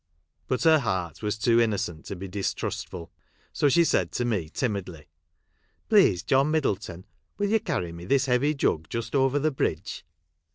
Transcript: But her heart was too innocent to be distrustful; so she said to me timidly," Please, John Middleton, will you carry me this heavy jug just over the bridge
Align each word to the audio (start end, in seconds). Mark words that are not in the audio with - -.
But 0.47 0.63
her 0.63 0.79
heart 0.79 1.21
was 1.21 1.37
too 1.37 1.61
innocent 1.61 2.05
to 2.05 2.15
be 2.15 2.27
distrustful; 2.27 3.11
so 3.53 3.69
she 3.69 3.83
said 3.85 4.11
to 4.13 4.25
me 4.25 4.49
timidly," 4.49 5.09
Please, 5.89 6.23
John 6.23 6.49
Middleton, 6.49 7.05
will 7.37 7.51
you 7.51 7.59
carry 7.59 7.91
me 7.91 8.05
this 8.05 8.25
heavy 8.25 8.55
jug 8.55 8.89
just 8.89 9.13
over 9.13 9.37
the 9.37 9.51
bridge 9.51 10.03